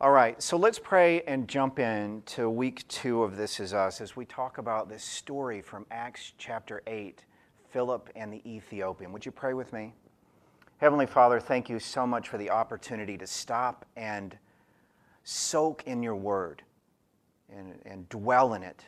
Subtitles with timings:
[0.00, 4.00] All right, so let's pray and jump in to week two of This Is Us
[4.00, 7.24] as we talk about this story from Acts chapter 8
[7.70, 9.10] Philip and the Ethiopian.
[9.10, 9.92] Would you pray with me?
[10.76, 14.38] Heavenly Father, thank you so much for the opportunity to stop and
[15.24, 16.62] soak in your word
[17.52, 18.84] and, and dwell in it.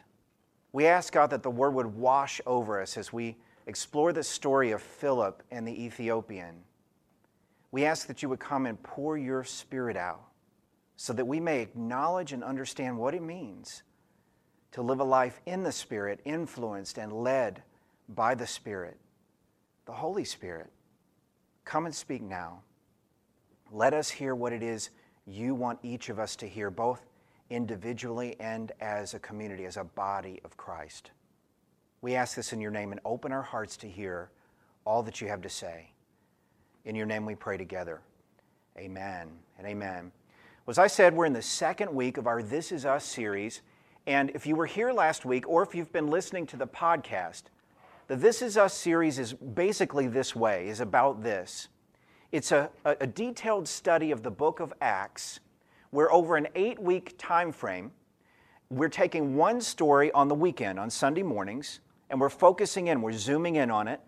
[0.71, 3.37] We ask, God, that the word would wash over us as we
[3.67, 6.61] explore the story of Philip and the Ethiopian.
[7.73, 10.30] We ask that you would come and pour your spirit out
[11.03, 13.85] so that we may acknowledge and understand what it means
[14.71, 17.63] to live a life in the Spirit, influenced and led
[18.11, 18.99] by the Spirit,
[19.86, 20.68] the Holy Spirit.
[21.64, 22.61] Come and speak now.
[23.73, 24.90] Let us hear what it is
[25.25, 27.03] you want each of us to hear, both
[27.48, 31.12] individually and as a community, as a body of Christ.
[32.03, 34.28] We ask this in your name and open our hearts to hear
[34.84, 35.92] all that you have to say.
[36.84, 38.03] In your name we pray together.
[38.77, 40.12] Amen and amen.
[40.70, 43.62] Well, as I said, we're in the second week of our This Is Us series.
[44.06, 47.43] And if you were here last week, or if you've been listening to the podcast,
[48.07, 51.67] the This Is Us series is basically this way, is about this.
[52.31, 55.41] It's a, a detailed study of the book of Acts,
[55.91, 57.91] where over an eight week time frame,
[58.69, 63.11] we're taking one story on the weekend, on Sunday mornings, and we're focusing in, we're
[63.11, 64.01] zooming in on it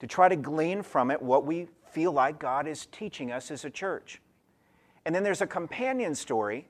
[0.00, 3.64] to try to glean from it what we feel like God is teaching us as
[3.64, 4.20] a church.
[5.04, 6.66] And then there's a companion story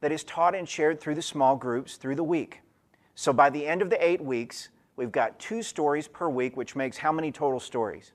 [0.00, 2.60] that is taught and shared through the small groups through the week.
[3.14, 6.76] So by the end of the eight weeks, we've got two stories per week, which
[6.76, 8.12] makes how many total stories?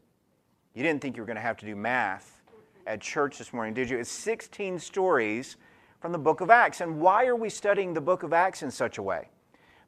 [0.73, 2.41] You didn't think you were going to have to do math
[2.87, 3.97] at church this morning, did you?
[3.97, 5.57] It's 16 stories
[5.99, 6.81] from the book of Acts.
[6.81, 9.29] And why are we studying the book of Acts in such a way?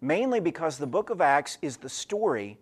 [0.01, 2.57] Mainly because the book of Acts is the story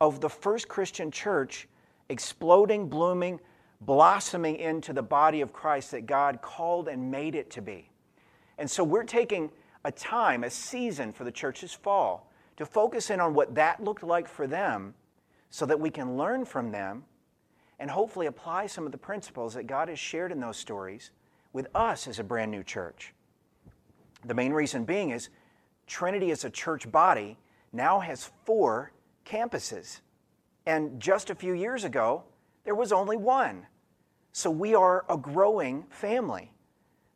[0.00, 1.68] of the first Christian church
[2.08, 3.40] exploding, blooming,
[3.80, 7.90] blossoming into the body of Christ that God called and made it to be.
[8.58, 9.50] And so we're taking
[9.84, 14.02] a time, a season for the church's fall to focus in on what that looked
[14.02, 14.94] like for them
[15.50, 17.04] so that we can learn from them
[17.78, 21.12] and hopefully apply some of the principles that God has shared in those stories
[21.52, 23.14] with us as a brand new church.
[24.24, 25.28] The main reason being is
[25.86, 27.38] Trinity as a church body
[27.72, 28.92] now has four
[29.24, 30.00] campuses.
[30.66, 32.24] And just a few years ago,
[32.64, 33.66] there was only one.
[34.32, 36.52] So we are a growing family.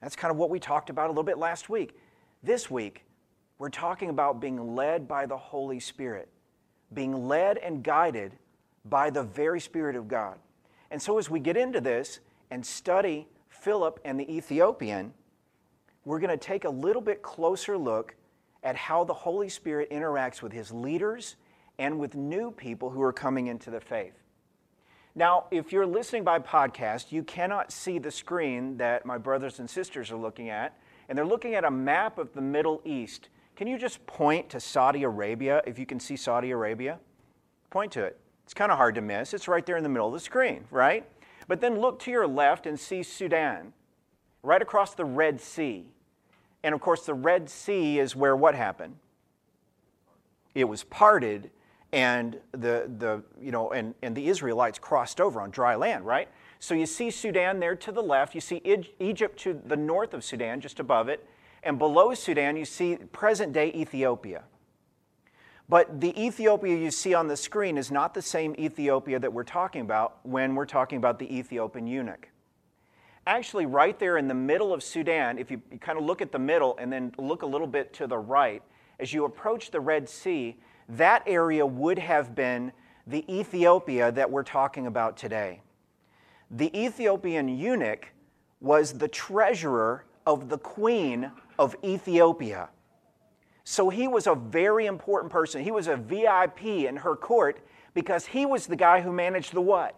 [0.00, 1.97] That's kind of what we talked about a little bit last week.
[2.42, 3.04] This week,
[3.58, 6.28] we're talking about being led by the Holy Spirit,
[6.92, 8.32] being led and guided
[8.84, 10.38] by the very Spirit of God.
[10.91, 12.20] And so as we get into this
[12.50, 15.14] and study Philip and the Ethiopian,
[16.04, 18.16] we're going to take a little bit closer look
[18.64, 21.36] at how the Holy Spirit interacts with his leaders
[21.78, 24.22] and with new people who are coming into the faith.
[25.15, 29.69] Now, if you're listening by podcast, you cannot see the screen that my brothers and
[29.69, 30.78] sisters are looking at,
[31.09, 33.28] and they're looking at a map of the Middle East.
[33.55, 36.99] Can you just point to Saudi Arabia if you can see Saudi Arabia?
[37.69, 38.19] Point to it.
[38.45, 39.34] It's kind of hard to miss.
[39.34, 41.06] It's right there in the middle of the screen, right?
[41.47, 43.75] But then look to your left and see Sudan,
[44.43, 45.84] right across the Red Sea.
[46.62, 48.97] And of course, the Red Sea is where what happened?
[50.55, 51.51] It was parted
[51.92, 56.28] and the, the, you know, and, and the Israelites crossed over on dry land, right?
[56.58, 58.62] So you see Sudan there to the left, you see
[58.98, 61.26] Egypt to the north of Sudan, just above it,
[61.62, 64.44] and below Sudan you see present day Ethiopia.
[65.69, 69.44] But the Ethiopia you see on the screen is not the same Ethiopia that we're
[69.44, 72.28] talking about when we're talking about the Ethiopian eunuch.
[73.26, 76.32] Actually, right there in the middle of Sudan, if you, you kind of look at
[76.32, 78.62] the middle and then look a little bit to the right,
[78.98, 80.56] as you approach the Red Sea,
[80.97, 82.72] that area would have been
[83.06, 85.60] the Ethiopia that we're talking about today.
[86.50, 88.08] The Ethiopian eunuch
[88.60, 92.69] was the treasurer of the queen of Ethiopia.
[93.64, 95.62] So he was a very important person.
[95.62, 97.60] He was a VIP in her court
[97.94, 99.97] because he was the guy who managed the what?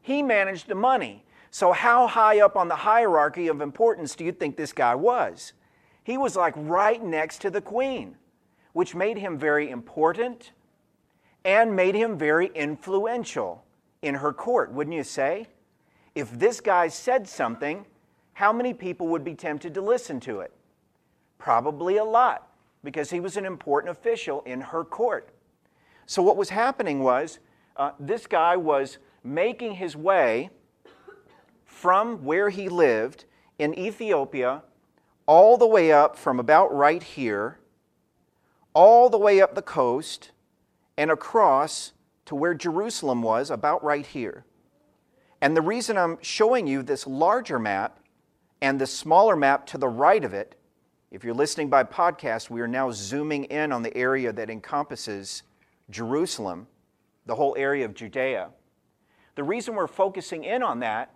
[0.00, 1.24] He managed the money.
[1.50, 5.52] So, how high up on the hierarchy of importance do you think this guy was?
[6.02, 8.16] He was like right next to the queen
[8.74, 10.50] which made him very important
[11.44, 13.64] and made him very influential
[14.02, 15.46] in her court, wouldn't you say?
[16.14, 17.86] If this guy said something,
[18.34, 20.52] how many people would be tempted to listen to it?
[21.38, 22.48] Probably a lot,
[22.82, 25.28] because he was an important official in her court.
[26.06, 27.38] So, what was happening was
[27.76, 30.50] uh, this guy was making his way
[31.64, 33.24] from where he lived
[33.58, 34.62] in Ethiopia
[35.26, 37.58] all the way up from about right here
[38.74, 40.32] all the way up the coast
[40.96, 41.92] and across
[42.26, 44.44] to where Jerusalem was, about right here.
[45.40, 48.00] And the reason I'm showing you this larger map
[48.64, 50.54] And the smaller map to the right of it,
[51.10, 55.42] if you're listening by podcast, we are now zooming in on the area that encompasses
[55.90, 56.66] Jerusalem,
[57.26, 58.48] the whole area of Judea.
[59.34, 61.12] The reason we're focusing in on that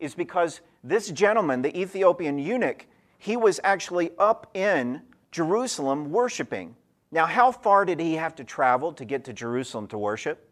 [0.00, 2.86] is because this gentleman, the Ethiopian eunuch,
[3.18, 5.02] he was actually up in
[5.32, 6.76] Jerusalem worshiping.
[7.10, 10.50] Now, how far did he have to travel to get to Jerusalem to worship?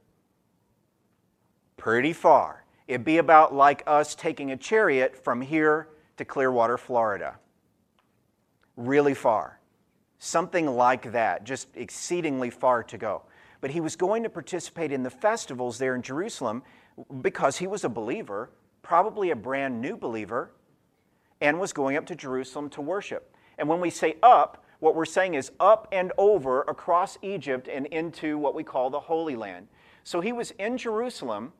[1.77, 2.65] Pretty far.
[2.87, 7.37] It'd be about like us taking a chariot from here to Clearwater, Florida.
[8.77, 9.59] Really far.
[10.19, 13.23] Something like that, just exceedingly far to go.
[13.61, 16.63] But he was going to participate in the festivals there in Jerusalem
[17.21, 18.51] because he was a believer,
[18.83, 20.53] probably a brand new believer,
[21.41, 23.35] and was going up to Jerusalem to worship.
[23.59, 27.87] And when we say up, what we're saying is up and over across Egypt and
[27.87, 29.67] into what we call the Holy Land.
[30.05, 31.55] So he was in Jerusalem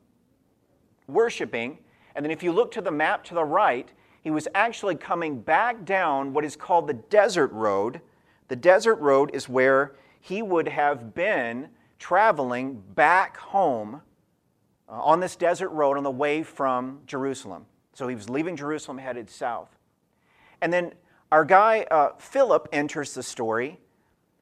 [1.07, 1.79] worshiping,
[2.15, 3.91] and then if you look to the map to the right,
[4.21, 8.03] he was actually coming back down what is called the desert road.
[8.49, 14.03] The desert road is where he would have been traveling back home
[14.87, 17.65] uh, on this desert road on the way from Jerusalem.
[17.95, 19.79] So he was leaving Jerusalem, headed south.
[20.61, 20.93] And then
[21.33, 23.81] our guy uh, Philip enters the story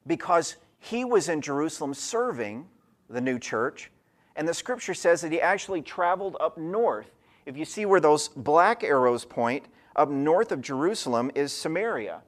[0.05, 2.67] because he was in Jerusalem serving
[3.09, 3.91] the new church.
[4.35, 7.11] And the scripture says that he actually traveled up north.
[7.45, 9.65] If you see where those black arrows point,
[9.95, 12.21] up north of Jerusalem is Samaria.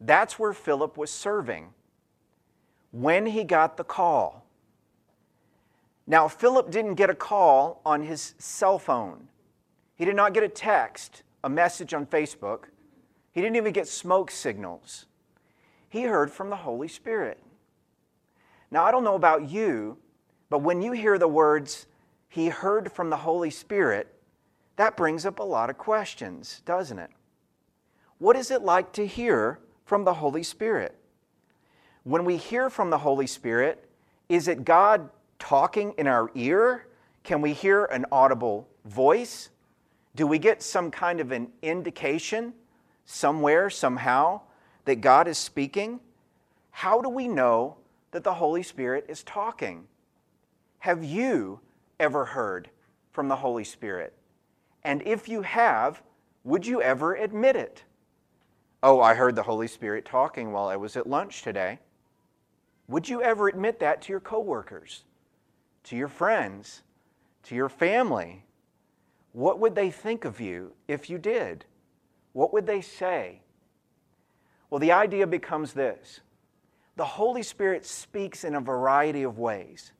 [0.00, 1.70] That's where Philip was serving
[2.92, 4.46] when he got the call.
[6.06, 9.28] Now, Philip didn't get a call on his cell phone.
[9.96, 12.64] He did not get a text, a message on Facebook.
[13.38, 15.06] He didn't even get smoke signals.
[15.88, 17.38] He heard from the Holy Spirit.
[18.68, 19.96] Now, I don't know about you,
[20.50, 21.86] but when you hear the words,
[22.28, 24.12] he heard from the Holy Spirit,
[24.74, 27.10] that brings up a lot of questions, doesn't it?
[28.18, 30.96] What is it like to hear from the Holy Spirit?
[32.02, 33.88] When we hear from the Holy Spirit,
[34.28, 36.88] is it God talking in our ear?
[37.22, 39.50] Can we hear an audible voice?
[40.16, 42.52] Do we get some kind of an indication
[43.10, 44.42] somewhere, somehow,
[44.84, 46.00] that God is speaking?
[46.70, 47.76] How do we know
[48.10, 49.86] that the Holy Spirit is talking?
[50.80, 51.60] Have you
[51.98, 52.68] ever heard
[53.12, 54.12] from the Holy Spirit?
[54.84, 56.02] And if you have,
[56.44, 57.82] would you ever admit it?
[58.82, 61.78] Oh, I heard the Holy Spirit talking while I was at lunch today.
[62.88, 65.04] Would you ever admit that to your coworkers?
[65.88, 66.82] to your friends,
[67.42, 68.44] to your family,
[69.32, 71.64] what would they think of you if you did?
[72.32, 73.40] What would they say?
[74.70, 76.20] Well, the idea becomes this
[76.96, 79.92] the Holy Spirit speaks in a variety of ways.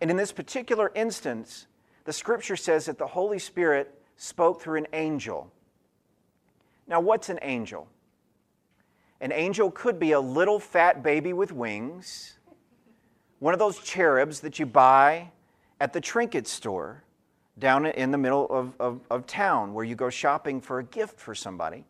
[0.00, 1.66] And in this particular instance,
[2.04, 5.52] the scripture says that the Holy Spirit spoke through an angel.
[6.86, 7.88] Now, what's an angel?
[9.20, 12.38] An angel could be a little fat baby with wings
[13.40, 15.30] one of those cherubs that you buy
[15.80, 17.02] at the trinket store
[17.60, 21.20] down in the middle of, of, of, town where you go shopping for a gift
[21.20, 21.84] for somebody.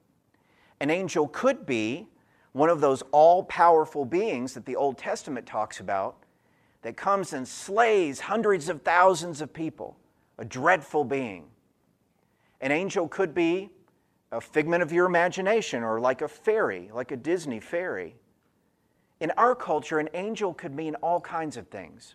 [0.80, 2.08] An angel could be
[2.52, 6.24] one of those all powerful beings that the Old Testament talks about
[6.82, 9.96] that comes and slays hundreds of thousands of people,
[10.38, 11.46] a dreadful being.
[12.60, 13.70] An angel could be
[14.32, 18.16] a figment of your imagination or like a fairy, like a Disney fairy.
[19.20, 22.14] In our culture, an angel could mean all kinds of things.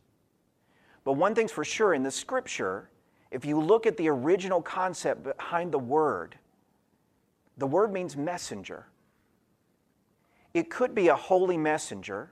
[1.03, 2.89] But one thing's for sure in the scripture,
[3.36, 6.38] if you look at the original concept behind the word,
[7.58, 8.86] the word means messenger.
[10.54, 12.32] It could be a holy messenger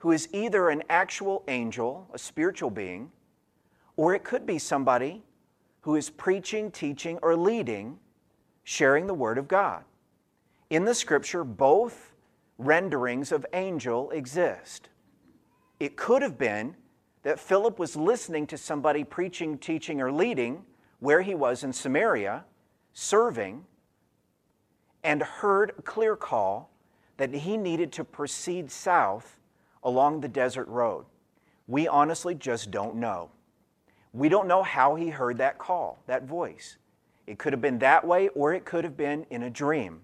[0.00, 3.10] who is either an actual angel, a spiritual being,
[3.96, 5.22] or it could be somebody
[5.80, 7.98] who is preaching, teaching, or leading,
[8.62, 9.84] sharing the word of God.
[10.68, 12.12] In the scripture, both
[12.58, 14.90] renderings of angel exist.
[15.78, 16.76] It could have been
[17.22, 20.64] that Philip was listening to somebody preaching, teaching, or leading
[21.00, 22.44] where he was in Samaria,
[22.92, 23.64] serving,
[25.02, 26.70] and heard a clear call
[27.16, 29.38] that he needed to proceed south
[29.82, 31.04] along the desert road.
[31.66, 33.30] We honestly just don't know.
[34.12, 36.76] We don't know how he heard that call, that voice.
[37.26, 40.00] It could have been that way, or it could have been in a dream.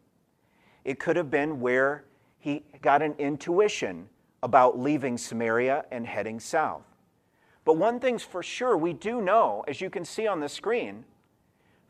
[0.84, 2.04] It could have been where
[2.38, 4.08] he got an intuition
[4.42, 6.84] about leaving Samaria and heading south.
[7.66, 11.04] But one thing's for sure, we do know, as you can see on the screen,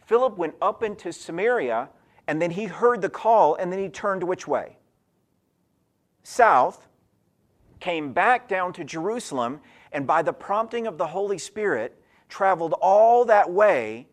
[0.07, 1.91] Philip went up into Samaria
[2.27, 4.79] and then he heard the call and then he turned which way?
[6.23, 6.89] South,
[7.79, 9.61] came back down to Jerusalem,
[9.93, 14.09] and by the prompting of the Holy Spirit, traveled all that way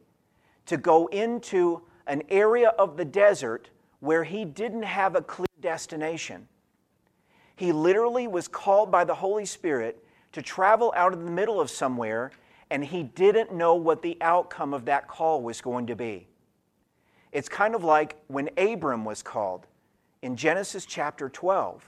[0.66, 3.70] to go into an area of the desert
[4.02, 6.50] where he didn't have a clear destination.
[7.56, 11.70] He literally was called by the Holy Spirit to travel out in the middle of
[11.70, 12.32] somewhere,
[12.70, 16.28] and he didn't know what the outcome of that call was going to be.
[17.32, 19.66] It's kind of like when Abram was called
[20.22, 21.84] in Genesis chapter 12.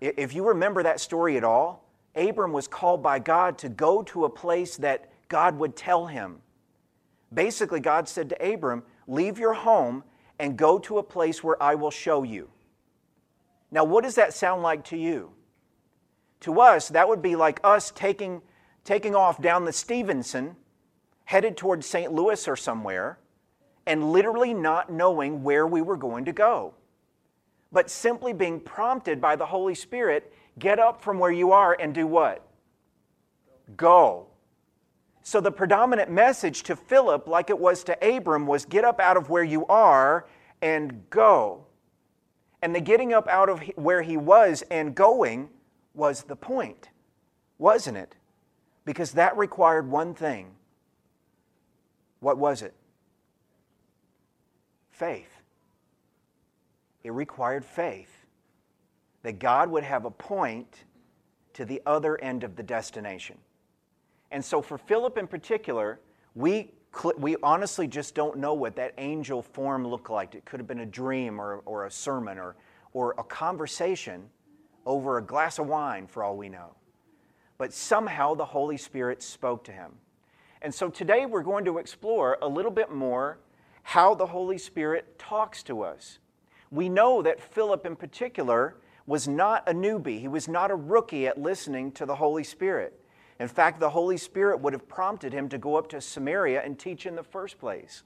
[0.00, 4.24] If you remember that story at all, Abram was called by God to go to
[4.24, 6.40] a place that God would tell him.
[7.32, 10.04] Basically, God said to Abram, Leave your home
[10.38, 12.48] and go to a place where I will show you.
[13.70, 15.32] Now, what does that sound like to you?
[16.40, 18.42] To us, that would be like us taking,
[18.84, 20.56] taking off down the Stevenson,
[21.24, 22.12] headed towards St.
[22.12, 23.18] Louis or somewhere,
[23.86, 26.74] and literally not knowing where we were going to go.
[27.72, 31.94] But simply being prompted by the Holy Spirit, get up from where you are and
[31.94, 32.46] do what?
[33.76, 34.26] Go.
[35.22, 39.18] So the predominant message to Philip, like it was to Abram, was get up out
[39.18, 40.26] of where you are
[40.62, 41.66] and go.
[42.62, 45.50] And the getting up out of where he was and going
[45.98, 46.88] was the point,
[47.58, 48.14] wasn't it?
[48.84, 50.52] Because that required one thing.
[52.20, 52.72] What was it?
[54.90, 55.42] Faith.
[57.04, 58.26] It required faith
[59.22, 60.84] that God would have a point
[61.54, 63.36] to the other end of the destination.
[64.30, 66.00] And so, for Philip in particular,
[66.34, 66.70] we,
[67.16, 70.34] we honestly just don't know what that angel form looked like.
[70.34, 72.56] It could have been a dream or, or a sermon or,
[72.92, 74.28] or a conversation
[74.86, 76.74] over a glass of wine, for all we know.
[77.58, 79.92] But somehow the Holy Spirit spoke to him.
[80.62, 83.38] And so today we're going to explore a little bit more
[83.82, 86.18] how the Holy Spirit talks to us.
[86.70, 91.26] We know that Philip, in particular, was not a newbie, he was not a rookie
[91.26, 93.00] at listening to the Holy Spirit.
[93.40, 96.78] In fact, the Holy Spirit would have prompted him to go up to Samaria and
[96.78, 98.02] teach in the first place.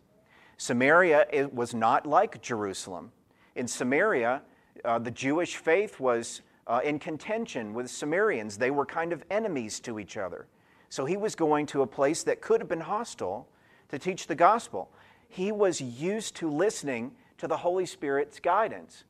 [0.58, 3.10] Samaria was not like Jerusalem.
[3.56, 4.42] In Samaria,
[4.84, 8.59] uh, the Jewish faith was uh, in contention with Samaritans.
[8.59, 10.47] They were kind of enemies to each other.
[10.88, 13.49] So he was going to a place that could have been hostile
[13.88, 14.90] to teach the gospel.
[15.28, 19.04] He was used to listening to the Holy Spirit's guidance.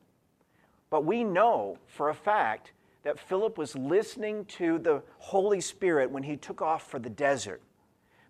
[0.89, 2.71] But we know for a fact
[3.03, 7.61] that Philip was listening to the Holy Spirit when he took off for the desert,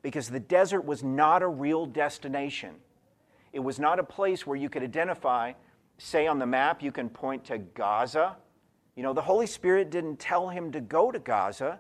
[0.02, 2.76] because the desert was not a real destination.
[3.52, 5.54] It was not a place where you could identify,
[6.00, 8.36] say on the map, you can point to Gaza.
[8.96, 11.80] You know, the Holy Spirit didn't tell him to go to Gaza.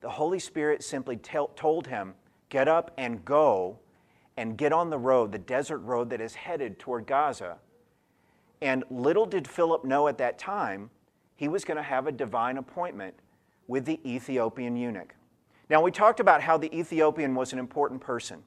[0.00, 2.14] The Holy Spirit simply told him,
[2.48, 3.78] get up and go
[4.36, 7.58] and get on the road, the desert road that is headed toward Gaza.
[8.62, 10.90] And little did Philip know at that time
[11.36, 13.14] he was going to have a divine appointment
[13.66, 15.14] with the Ethiopian eunuch.
[15.68, 18.42] Now, we talked about how the Ethiopian was an important person.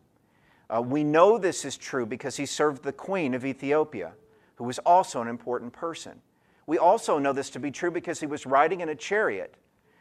[0.70, 4.14] Uh, we know this is true because he served the queen of Ethiopia,
[4.56, 6.22] who was also an important person.
[6.68, 9.56] We also know this to be true because he was riding in a chariot,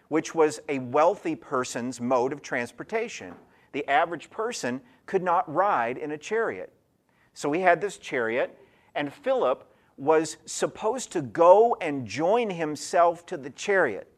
[0.09, 3.35] which was a wealthy person's mode of transportation.
[3.73, 6.73] The average person could not ride in a chariot.
[7.35, 8.59] So he had this chariot,
[8.95, 14.11] and Philip was supposed to go and join himself to the chariot.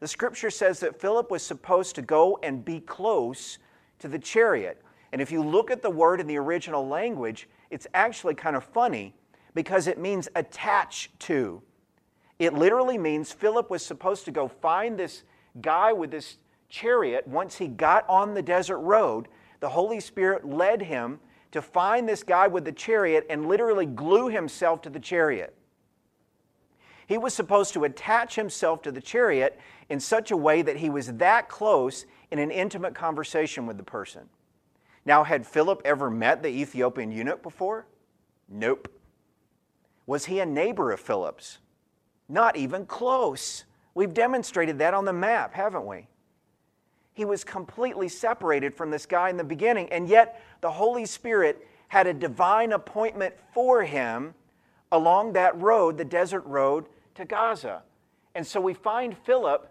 [0.00, 3.58] The scripture says that Philip was supposed to go and be close
[3.98, 4.82] to the chariot.
[5.12, 8.64] And if you look at the word in the original language, it's actually kind of
[8.64, 9.14] funny
[9.54, 11.62] because it means attach to.
[12.38, 15.22] It literally means Philip was supposed to go find this
[15.60, 16.38] guy with this
[16.68, 17.26] chariot.
[17.28, 19.28] Once he got on the desert road,
[19.60, 21.20] the Holy Spirit led him
[21.52, 25.54] to find this guy with the chariot and literally glue himself to the chariot.
[27.06, 30.90] He was supposed to attach himself to the chariot in such a way that he
[30.90, 34.28] was that close in an intimate conversation with the person.
[35.04, 37.86] Now, had Philip ever met the Ethiopian eunuch before?
[38.48, 38.88] Nope.
[40.06, 41.58] Was he a neighbor of Philip's?
[42.28, 43.64] Not even close.
[43.94, 46.08] We've demonstrated that on the map, haven't we?
[47.12, 51.66] He was completely separated from this guy in the beginning, and yet the Holy Spirit
[51.88, 54.34] had a divine appointment for him
[54.90, 57.82] along that road, the desert road to Gaza.
[58.34, 59.70] And so we find Philip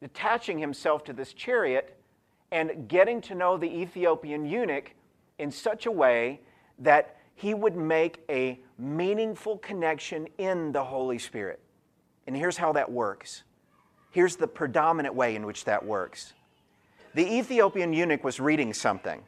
[0.00, 1.96] detaching himself to this chariot
[2.52, 4.92] and getting to know the Ethiopian eunuch
[5.38, 6.40] in such a way
[6.78, 11.60] that he would make a meaningful connection in the Holy Spirit.
[12.28, 13.42] And here's how that works.
[14.10, 16.34] Here's the predominant way in which that works.
[17.14, 19.22] The Ethiopian eunuch was reading something.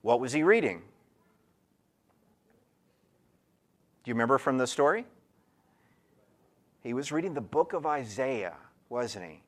[0.00, 0.78] What was he reading?
[4.02, 5.06] Do you remember from the story?
[6.82, 8.56] He was reading the book of Isaiah,
[8.88, 9.40] wasn't he?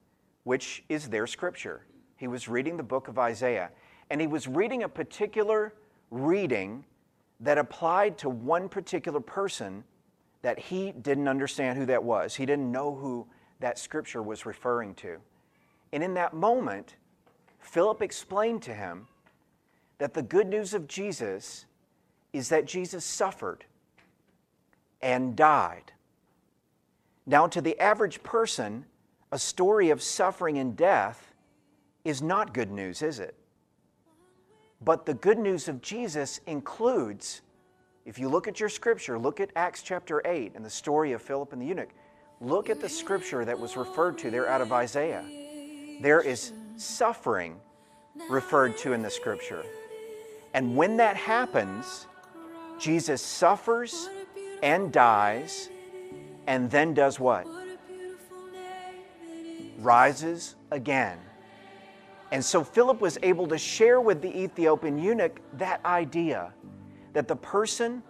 [0.45, 1.85] Which is their scripture.
[2.17, 3.71] He was reading the book of Isaiah.
[4.09, 5.75] And he was reading a particular
[6.13, 6.85] reading
[7.41, 9.83] that applied to one particular person
[10.45, 12.35] that he didn't understand who that was.
[12.35, 13.27] He didn't know who
[13.61, 15.17] that scripture was referring to.
[15.91, 16.97] And in that moment,
[17.61, 19.07] Philip explained to him
[19.97, 21.65] that the good news of Jesus
[22.35, 23.65] is that Jesus suffered
[25.01, 25.93] and died.
[27.25, 28.85] Now, to the average person,
[29.33, 31.33] a story of suffering and death
[32.05, 33.35] is not good news, is it?
[34.83, 37.41] But the good news of Jesus includes,
[38.05, 41.23] if you look at your scripture, look at Acts chapter 8 and the story of
[41.23, 41.89] Philip and the eunuch.
[42.41, 45.25] Look at the scripture that was referred to there out of Isaiah.
[46.03, 47.57] There is suffering
[48.29, 49.65] referred to in the scripture.
[50.53, 52.07] And when that happens,
[52.79, 54.11] Jesus suffers
[54.63, 55.71] and dies,
[56.47, 57.47] and then does what?
[59.79, 61.19] Rises again.
[62.31, 66.53] And so Philip was able to share with the Ethiopian eunuch that idea
[67.15, 68.03] that the person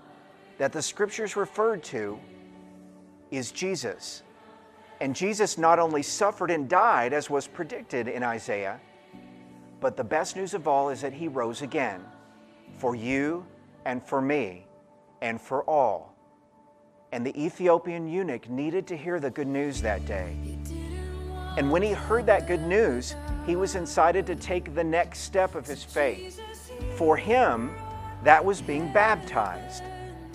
[0.59, 2.19] that the scriptures referred to
[3.31, 4.23] is Jesus.
[5.01, 8.81] And Jesus not only suffered and died, as was predicted in Isaiah,
[9.81, 12.03] but the best news of all is that he rose again
[12.79, 13.45] for you
[13.85, 14.67] and for me
[15.21, 16.15] and for all.
[17.13, 20.37] And the Ethiopian eunuch needed to hear the good news that day.
[21.57, 23.15] And when he heard that good news,
[23.47, 26.41] he was incited to take the next step of his faith.
[26.97, 27.71] For him,
[28.25, 29.83] that was being baptized.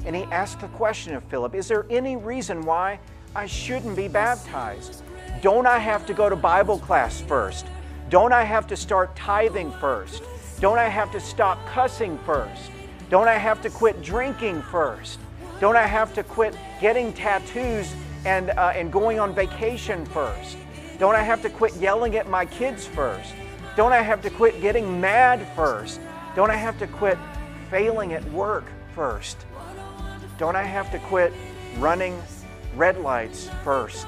[0.05, 3.00] And he asked the question of Philip Is there any reason why
[3.36, 5.03] I shouldn't be baptized?
[5.41, 7.65] Don't I have to go to Bible class first?
[8.10, 10.24] Don't I have to start tithing first?
[10.60, 12.72] Don't I have to stop cussing first?
[13.10, 15.19] Don't I have to quit drinking first?
[15.60, 17.93] Don't I have to quit getting tattoos
[18.25, 20.58] and, uh, and going on vacation first?
[20.98, 23.34] Don't I have to quit yelling at my kids first?
[23.75, 26.01] Don't I have to quit getting mad first?
[26.36, 27.17] Don't I have to quit
[27.70, 29.46] failing at work first?
[30.38, 31.34] Don't I have to quit
[31.78, 32.22] running
[32.76, 34.08] red lights first?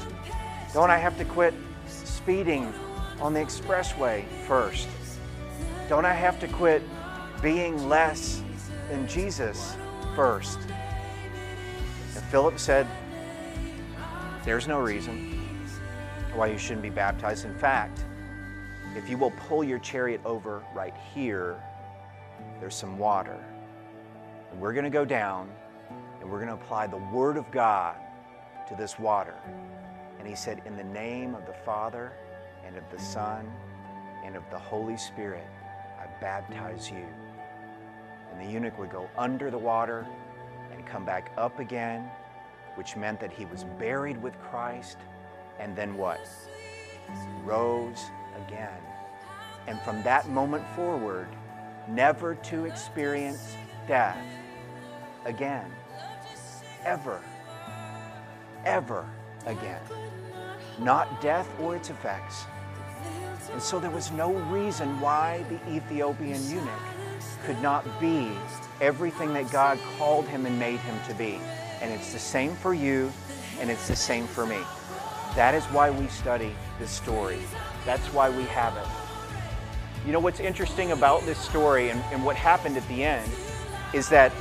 [0.74, 1.54] Don't I have to quit
[1.88, 2.74] speeding
[3.19, 4.88] on the expressway first?
[5.89, 6.82] Don't I have to quit
[7.41, 8.41] being less
[8.89, 9.76] than Jesus
[10.15, 10.60] first?
[12.15, 12.88] And Philip said,
[14.45, 15.38] There's no reason
[16.34, 17.45] why you shouldn't be baptized.
[17.45, 18.06] In fact,
[18.95, 21.62] if you will pull your chariot over right here,
[22.60, 23.38] there's some water.
[24.51, 25.49] And we're going to go down
[26.19, 27.95] and we're going to apply the Word of God
[28.67, 29.33] to this water.
[30.19, 32.11] And he said, In the name of the Father
[32.65, 33.51] and of the Son
[34.23, 35.47] and of the Holy Spirit,
[35.99, 37.07] I baptize you.
[38.31, 40.05] And the eunuch would go under the water
[40.71, 42.09] and come back up again,
[42.75, 44.97] which meant that he was buried with Christ
[45.59, 46.19] and then what?
[47.43, 48.05] Rose
[48.47, 48.79] again.
[49.67, 51.27] And from that moment forward,
[51.87, 53.55] never to experience
[53.87, 54.17] death
[55.25, 55.71] again.
[56.84, 57.21] Ever.
[58.65, 59.05] Ever
[59.45, 59.81] again.
[60.79, 62.45] Not death or its effects.
[63.51, 66.73] And so there was no reason why the Ethiopian eunuch
[67.45, 68.31] could not be
[68.79, 71.39] everything that God called him and made him to be.
[71.81, 73.12] And it's the same for you,
[73.60, 74.60] and it's the same for me.
[75.36, 77.39] That is why we study this story.
[77.86, 78.88] That's why we have it.
[80.05, 83.29] You know what's interesting about this story and, and what happened at the end
[83.93, 84.31] is that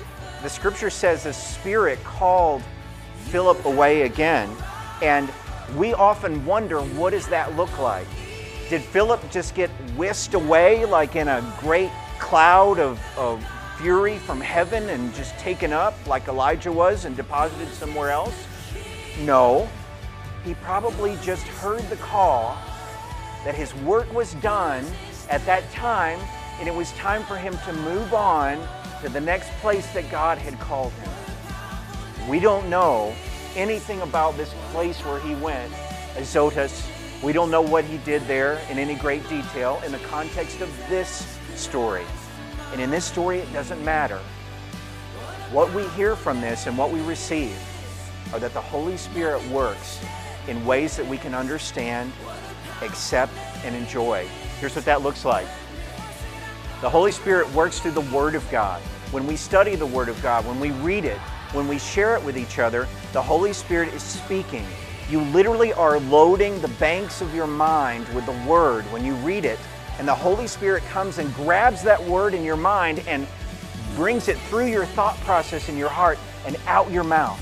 [0.42, 2.62] the scripture says the Spirit called
[3.26, 4.50] Philip away again.
[5.02, 5.30] And
[5.76, 8.06] we often wonder what does that look like?
[8.68, 13.44] Did Philip just get whisked away like in a great cloud of, of
[13.78, 18.34] fury from heaven and just taken up like Elijah was and deposited somewhere else?
[19.20, 19.68] No
[20.44, 22.56] he probably just heard the call
[23.44, 24.84] that his work was done
[25.28, 26.18] at that time
[26.58, 28.58] and it was time for him to move on
[29.02, 32.28] to the next place that God had called him.
[32.28, 33.14] We don't know
[33.56, 35.72] anything about this place where he went,
[36.16, 36.86] Azotus.
[37.22, 40.70] We don't know what he did there in any great detail in the context of
[40.88, 42.04] this story.
[42.72, 44.18] And in this story, it doesn't matter.
[45.50, 47.56] What we hear from this and what we receive
[48.32, 50.00] are that the Holy Spirit works
[50.46, 52.12] in ways that we can understand,
[52.82, 53.32] accept,
[53.64, 54.26] and enjoy.
[54.60, 55.46] Here's what that looks like
[56.80, 58.80] the Holy Spirit works through the Word of God.
[59.10, 61.18] When we study the Word of God, when we read it,
[61.52, 64.64] when we share it with each other, the Holy Spirit is speaking.
[65.10, 69.44] You literally are loading the banks of your mind with the Word when you read
[69.44, 69.58] it,
[69.98, 73.26] and the Holy Spirit comes and grabs that Word in your mind and
[73.94, 77.38] brings it through your thought process in your heart and out your mouth.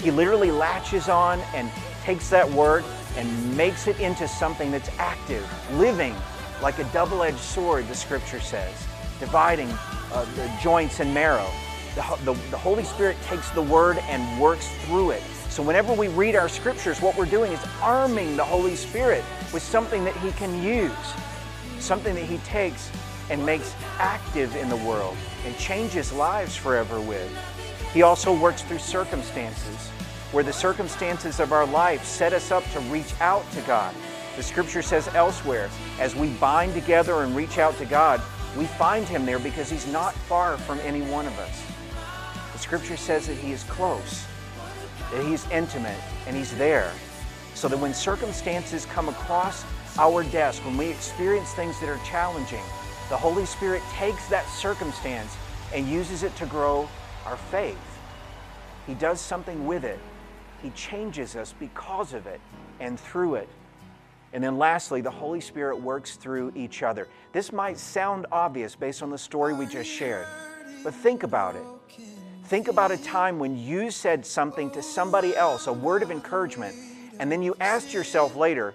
[0.00, 1.70] He literally latches on and
[2.02, 2.84] takes that word
[3.16, 6.14] and makes it into something that's active, living,
[6.62, 8.72] like a double edged sword, the scripture says,
[9.20, 9.68] dividing
[10.12, 11.50] uh, the joints and marrow.
[11.94, 15.22] The, the, the Holy Spirit takes the Word and works through it.
[15.48, 19.62] So whenever we read our scriptures, what we're doing is arming the Holy Spirit with
[19.62, 20.92] something that He can use,
[21.78, 22.90] something that He takes
[23.30, 27.30] and makes active in the world and changes lives forever with.
[27.92, 29.90] He also works through circumstances
[30.32, 33.94] where the circumstances of our life set us up to reach out to God.
[34.36, 35.70] The scripture says elsewhere,
[36.00, 38.20] as we bind together and reach out to God,
[38.56, 41.64] we find Him there because He's not far from any one of us.
[42.52, 44.24] The scripture says that He is close,
[45.12, 46.90] that He's intimate, and He's there.
[47.54, 49.64] So that when circumstances come across
[49.98, 52.62] our desk, when we experience things that are challenging,
[53.10, 55.36] the Holy Spirit takes that circumstance
[55.72, 56.88] and uses it to grow
[57.24, 57.78] our faith.
[58.86, 60.00] He does something with it.
[60.60, 62.40] He changes us because of it
[62.80, 63.48] and through it.
[64.34, 67.06] And then lastly, the Holy Spirit works through each other.
[67.32, 70.26] This might sound obvious based on the story we just shared,
[70.82, 71.62] but think about it.
[72.46, 76.74] Think about a time when you said something to somebody else, a word of encouragement,
[77.20, 78.74] and then you asked yourself later,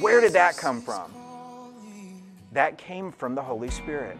[0.00, 1.10] where did that come from?
[2.52, 4.18] That came from the Holy Spirit.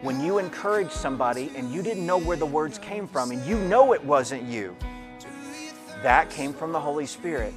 [0.00, 3.56] When you encouraged somebody and you didn't know where the words came from and you
[3.56, 4.76] know it wasn't you,
[6.02, 7.54] that came from the Holy Spirit.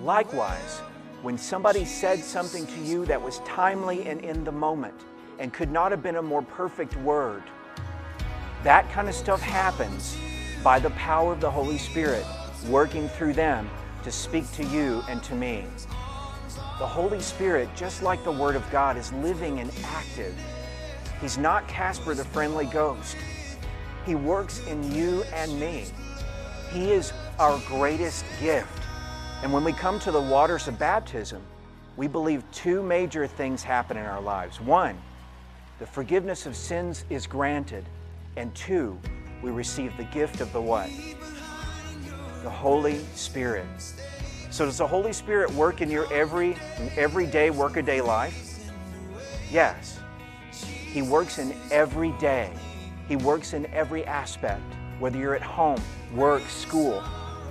[0.00, 0.80] Likewise,
[1.24, 4.94] when somebody said something to you that was timely and in the moment
[5.38, 7.42] and could not have been a more perfect word,
[8.62, 10.18] that kind of stuff happens
[10.62, 12.26] by the power of the Holy Spirit
[12.68, 13.70] working through them
[14.02, 15.64] to speak to you and to me.
[16.78, 20.38] The Holy Spirit, just like the Word of God, is living and active.
[21.22, 23.16] He's not Casper the friendly ghost.
[24.04, 25.86] He works in you and me.
[26.70, 28.83] He is our greatest gift.
[29.44, 31.42] And when we come to the waters of baptism,
[31.98, 34.58] we believe two major things happen in our lives.
[34.58, 34.96] One,
[35.78, 37.84] the forgiveness of sins is granted.
[38.38, 38.98] And two,
[39.42, 40.88] we receive the gift of the what?
[42.42, 43.66] The Holy Spirit.
[44.50, 46.56] So does the Holy Spirit work in your every
[46.96, 48.58] everyday workaday life?
[49.50, 50.00] Yes.
[50.52, 52.50] He works in every day.
[53.08, 54.62] He works in every aspect,
[54.98, 55.82] whether you're at home,
[56.14, 57.02] work, school,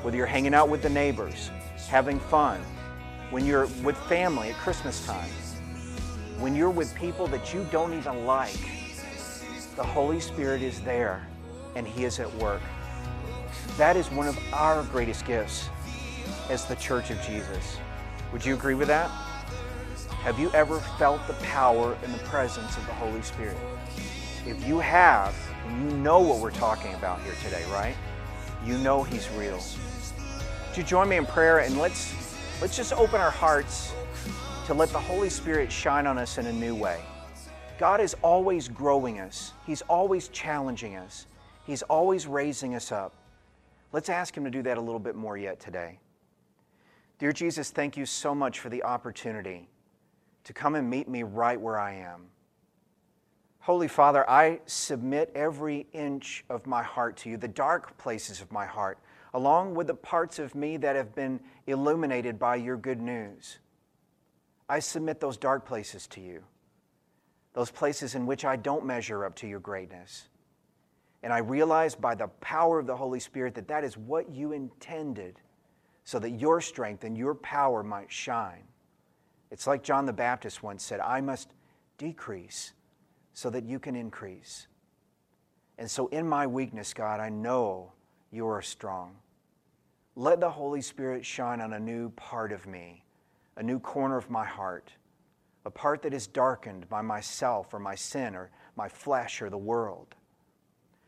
[0.02, 1.52] whether you're hanging out with the neighbors,
[1.88, 2.62] having fun,
[3.30, 5.30] when you're with family at Christmas time,
[6.40, 8.60] when you're with people that you don't even like,
[9.76, 11.26] the Holy Spirit is there
[11.76, 12.62] and He is at work.
[13.78, 15.70] That is one of our greatest gifts
[16.50, 17.78] as the Church of Jesus.
[18.32, 19.10] Would you agree with that?
[20.24, 23.58] Have you ever felt the power and the presence of the Holy Spirit?
[24.46, 25.36] If you have,
[25.70, 27.96] you know what we're talking about here today, right?
[28.66, 29.60] You know He's real.
[30.74, 32.16] Would you join me in prayer and let's
[32.60, 33.94] let's just open our hearts
[34.66, 37.00] to let the Holy Spirit shine on us in a new way.
[37.78, 39.54] God is always growing us.
[39.68, 41.28] He's always challenging us.
[41.68, 43.14] He's always raising us up.
[43.92, 46.00] Let's ask Him to do that a little bit more yet today.
[47.20, 49.70] Dear Jesus, thank you so much for the opportunity
[50.44, 52.26] to come and meet me right where I am.
[53.60, 58.52] Holy Father, I submit every inch of my heart to you, the dark places of
[58.52, 58.98] my heart,
[59.34, 63.60] along with the parts of me that have been illuminated by your good news.
[64.70, 66.44] I submit those dark places to you,
[67.54, 70.28] those places in which I don't measure up to your greatness.
[71.24, 74.52] And I realize by the power of the Holy Spirit that that is what you
[74.52, 75.40] intended
[76.04, 78.64] so that your strength and your power might shine.
[79.52, 81.54] It's like John the Baptist once said, I must
[81.98, 82.74] decrease
[83.34, 84.68] so that you can increase.
[85.78, 87.94] And so, in my weakness, God, I know
[88.32, 89.16] you are strong.
[90.16, 93.04] Let the Holy Spirit shine on a new part of me,
[93.58, 94.92] a new corner of my heart,
[95.66, 99.58] a part that is darkened by myself or my sin or my flesh or the
[99.58, 100.14] world,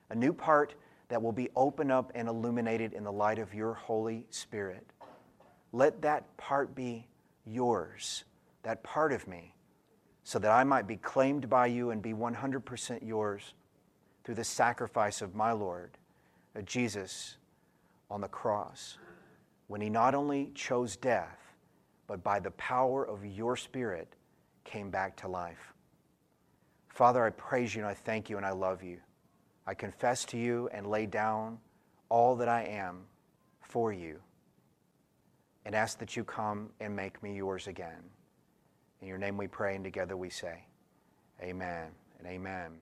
[0.09, 0.73] a new part
[1.09, 4.87] that will be opened up and illuminated in the light of your Holy Spirit.
[5.71, 7.07] Let that part be
[7.45, 8.23] yours,
[8.63, 9.53] that part of me,
[10.23, 13.53] so that I might be claimed by you and be 100% yours
[14.23, 15.91] through the sacrifice of my Lord,
[16.63, 17.37] Jesus,
[18.09, 18.97] on the cross,
[19.67, 21.39] when he not only chose death,
[22.07, 24.15] but by the power of your Spirit
[24.63, 25.73] came back to life.
[26.89, 28.99] Father, I praise you and I thank you and I love you.
[29.67, 31.57] I confess to you and lay down
[32.09, 33.05] all that I am
[33.61, 34.19] for you
[35.65, 38.03] and ask that you come and make me yours again.
[39.01, 40.65] In your name we pray, and together we say,
[41.41, 41.89] Amen
[42.19, 42.77] and amen.